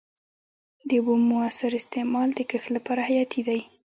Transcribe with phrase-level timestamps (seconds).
[0.87, 3.59] د اوبو موثر استعمال د کښت لپاره حیاتي دی.